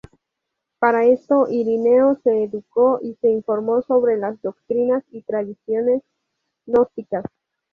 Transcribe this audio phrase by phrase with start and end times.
[0.79, 6.01] Para esto, Ireneo se educó y se informó sobre las doctrinas y tradiciones
[6.65, 7.23] gnósticas.